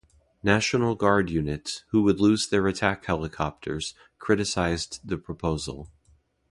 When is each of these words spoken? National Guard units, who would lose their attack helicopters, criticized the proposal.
National 0.41 0.95
Guard 0.95 1.29
units, 1.29 1.83
who 1.89 2.01
would 2.01 2.19
lose 2.19 2.47
their 2.47 2.65
attack 2.67 3.05
helicopters, 3.05 3.93
criticized 4.17 4.99
the 5.07 5.19
proposal. 5.19 5.91